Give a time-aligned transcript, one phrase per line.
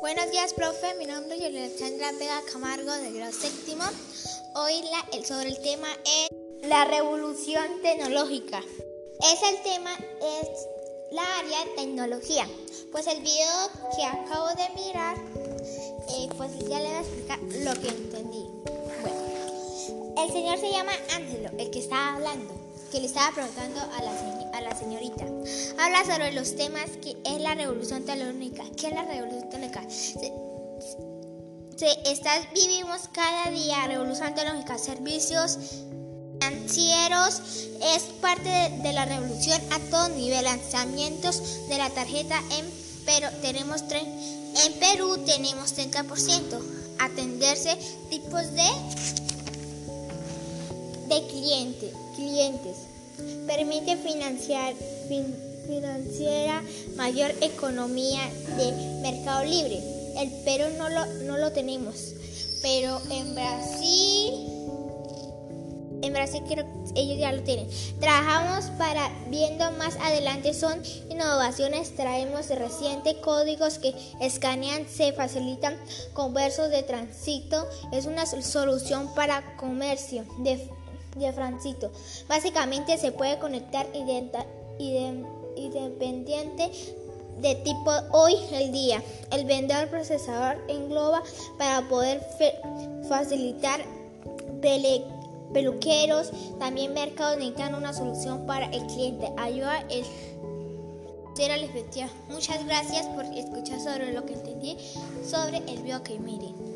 [0.00, 0.94] Buenos días, profe.
[0.94, 3.82] Mi nombre es Alexandra Vega Camargo de grado séptimo.
[4.54, 4.74] Hoy
[5.24, 6.28] sobre el tema es
[6.68, 8.60] la revolución tecnológica.
[8.60, 10.48] Es el tema, es
[11.10, 12.48] la área de tecnología.
[12.92, 15.16] Pues el video que acabo de mirar,
[16.10, 18.46] eh, pues ya le voy a explicar lo que entendí.
[19.02, 22.54] Bueno, el señor se llama Ángelo, el que estaba hablando,
[22.92, 25.24] que le estaba preguntando a la, la señorita.
[25.78, 28.64] Habla sobre los temas que es la revolución tecnológica.
[28.76, 29.82] ¿Qué es la revolución tecnológica?
[31.76, 31.88] Se,
[32.54, 35.58] vivimos cada día revolución tecnológica, servicios
[36.68, 37.40] financieros
[37.82, 38.48] es parte
[38.82, 42.66] de, la revolución a todo nivel, lanzamientos de la tarjeta en
[43.04, 46.60] pero tenemos en Perú tenemos 30%,
[46.98, 47.78] atenderse
[48.10, 48.68] tipos de
[51.08, 52.76] de cliente, clientes,
[53.46, 54.74] permite financiar
[55.68, 56.62] financiera
[56.96, 58.20] mayor economía
[58.56, 59.80] de mercado libre.
[60.16, 62.14] El Perú no lo, no lo tenemos,
[62.62, 64.32] pero en Brasil,
[66.02, 67.68] en Brasil creo que ellos ya lo tienen.
[68.00, 75.76] Trabajamos para, viendo más adelante, son innovaciones, traemos reciente códigos que escanean, se facilitan
[76.14, 80.68] conversos de tránsito, es una solución para comercio de,
[81.26, 81.90] de Francito.
[82.28, 83.86] Básicamente se puede conectar
[85.56, 86.70] independiente
[87.40, 89.02] de tipo hoy el día.
[89.30, 91.22] El vendedor procesador engloba
[91.58, 92.20] para poder
[93.08, 93.80] facilitar
[95.52, 99.30] peluqueros, también mercados necesitan una solución para el cliente.
[99.36, 100.04] Ayuda el
[101.34, 102.08] ser la efectiva.
[102.28, 104.76] Muchas gracias por escuchar sobre lo que entendí
[105.24, 105.82] sobre el
[106.18, 106.67] miren.